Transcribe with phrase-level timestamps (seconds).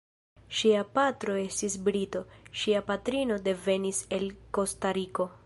[0.59, 2.23] Ŝia patro estis brito,
[2.63, 5.33] ŝia patrino devenis el Kostariko.